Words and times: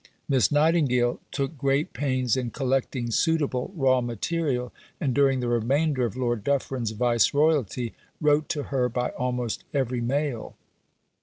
Miss 0.27 0.51
Nightingale 0.51 1.19
took 1.31 1.55
great 1.59 1.93
pains 1.93 2.35
in 2.35 2.49
collecting 2.49 3.11
suitable 3.11 3.71
raw 3.75 4.01
material, 4.01 4.73
and 4.99 5.13
during 5.13 5.41
the 5.41 5.47
remainder 5.47 6.05
of 6.05 6.17
Lord 6.17 6.43
Dufferin's 6.43 6.89
Viceroyalty 6.89 7.93
wrote 8.19 8.49
to 8.49 8.63
her 8.73 8.89
by 8.89 9.09
almost 9.09 9.63
every 9.75 10.01
mail. 10.01 10.55